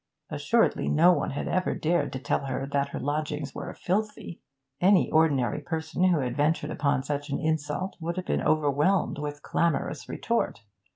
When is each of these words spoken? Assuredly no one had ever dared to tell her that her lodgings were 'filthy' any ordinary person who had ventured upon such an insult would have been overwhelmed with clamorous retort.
Assuredly 0.31 0.87
no 0.89 1.13
one 1.13 1.29
had 1.29 1.47
ever 1.47 1.75
dared 1.75 2.11
to 2.13 2.17
tell 2.19 2.45
her 2.45 2.65
that 2.71 2.89
her 2.89 2.99
lodgings 2.99 3.53
were 3.53 3.71
'filthy' 3.71 4.41
any 4.79 5.11
ordinary 5.11 5.59
person 5.61 6.05
who 6.05 6.21
had 6.21 6.35
ventured 6.35 6.71
upon 6.71 7.03
such 7.03 7.29
an 7.29 7.37
insult 7.39 7.97
would 7.99 8.17
have 8.17 8.25
been 8.25 8.41
overwhelmed 8.41 9.19
with 9.19 9.43
clamorous 9.43 10.09
retort. 10.09 10.63